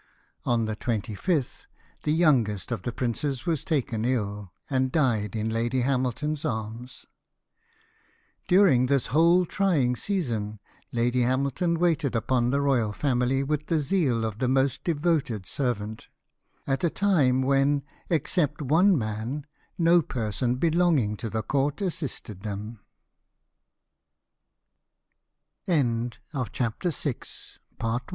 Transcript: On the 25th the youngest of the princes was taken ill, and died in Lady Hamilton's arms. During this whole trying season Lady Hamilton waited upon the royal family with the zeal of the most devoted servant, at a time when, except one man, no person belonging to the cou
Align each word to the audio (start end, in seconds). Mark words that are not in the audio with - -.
On 0.45 0.65
the 0.65 0.75
25th 0.75 1.67
the 2.01 2.11
youngest 2.11 2.71
of 2.71 2.81
the 2.81 2.91
princes 2.91 3.45
was 3.45 3.63
taken 3.63 4.03
ill, 4.03 4.51
and 4.67 4.91
died 4.91 5.35
in 5.35 5.47
Lady 5.51 5.81
Hamilton's 5.81 6.43
arms. 6.43 7.05
During 8.47 8.87
this 8.87 9.09
whole 9.13 9.45
trying 9.45 9.95
season 9.95 10.59
Lady 10.91 11.21
Hamilton 11.21 11.77
waited 11.77 12.15
upon 12.15 12.49
the 12.49 12.61
royal 12.61 12.93
family 12.93 13.43
with 13.43 13.67
the 13.67 13.79
zeal 13.79 14.25
of 14.25 14.39
the 14.39 14.47
most 14.47 14.83
devoted 14.83 15.45
servant, 15.45 16.07
at 16.65 16.83
a 16.83 16.89
time 16.89 17.43
when, 17.43 17.83
except 18.09 18.59
one 18.59 18.97
man, 18.97 19.45
no 19.77 20.01
person 20.01 20.55
belonging 20.55 21.15
to 21.17 21.29
the 21.29 21.43
cou 21.43 21.69